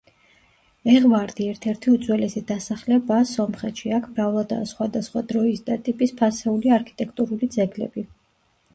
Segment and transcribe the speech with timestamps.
[0.93, 8.11] ეღვარდი ერთ-ერთი უძველესი დასახლებაა სომხეთში, აქ მრავლადაა სხვადასხვა დროის და ტიპის ფასეული არქიტექტურული ძეგლები.